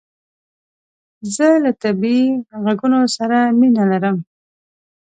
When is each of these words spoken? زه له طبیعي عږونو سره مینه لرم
زه 1.35 1.47
له 1.63 1.71
طبیعي 1.83 2.27
عږونو 2.67 2.99
سره 3.15 3.37
مینه 3.59 3.83
لرم 3.91 4.17